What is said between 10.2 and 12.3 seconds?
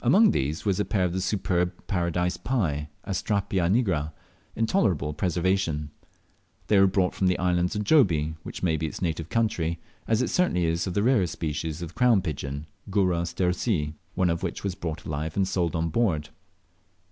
it certainly is of the rarer species of crown